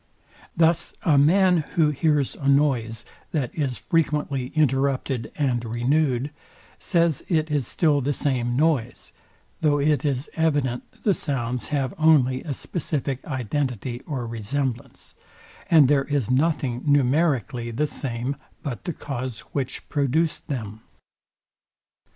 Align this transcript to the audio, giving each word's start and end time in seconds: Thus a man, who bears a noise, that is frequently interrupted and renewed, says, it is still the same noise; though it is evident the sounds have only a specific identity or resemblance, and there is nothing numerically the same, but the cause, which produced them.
Thus 0.57 0.95
a 1.03 1.15
man, 1.19 1.57
who 1.75 1.93
bears 1.93 2.35
a 2.35 2.47
noise, 2.47 3.05
that 3.33 3.53
is 3.53 3.77
frequently 3.77 4.47
interrupted 4.55 5.31
and 5.35 5.63
renewed, 5.63 6.31
says, 6.79 7.23
it 7.27 7.51
is 7.51 7.67
still 7.67 8.01
the 8.01 8.11
same 8.11 8.55
noise; 8.55 9.13
though 9.61 9.79
it 9.79 10.03
is 10.03 10.27
evident 10.33 10.85
the 11.03 11.13
sounds 11.13 11.67
have 11.67 11.93
only 11.99 12.41
a 12.41 12.55
specific 12.55 13.23
identity 13.25 14.01
or 14.07 14.25
resemblance, 14.25 15.13
and 15.69 15.87
there 15.87 16.05
is 16.05 16.31
nothing 16.31 16.81
numerically 16.83 17.69
the 17.69 17.85
same, 17.85 18.35
but 18.63 18.85
the 18.85 18.93
cause, 18.93 19.41
which 19.53 19.87
produced 19.87 20.47
them. 20.47 20.81